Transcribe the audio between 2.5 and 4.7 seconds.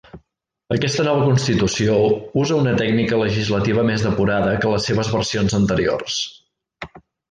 una tècnica legislativa més depurada